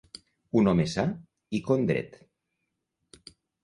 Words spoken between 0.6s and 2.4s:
Un home sa i condret.